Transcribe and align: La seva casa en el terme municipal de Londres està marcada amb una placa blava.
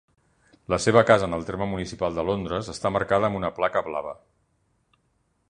La 0.73 0.77
seva 0.85 1.03
casa 1.09 1.27
en 1.27 1.37
el 1.37 1.45
terme 1.49 1.67
municipal 1.73 2.17
de 2.21 2.25
Londres 2.31 2.73
està 2.75 2.93
marcada 2.97 3.31
amb 3.31 3.41
una 3.43 3.53
placa 3.61 3.85
blava. 3.91 4.17